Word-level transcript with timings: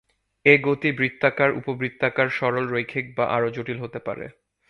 এ 0.45 0.53
গতি 0.61 0.89
বৃত্তাকার, 0.91 1.49
উপবৃত্তাকার, 1.51 2.27
সরল 2.29 2.65
রৈখিক 2.67 3.05
বা 3.17 3.25
আরো 3.35 3.47
জটিল 3.49 3.77
হতে 3.79 3.99
পারে। 3.99 4.25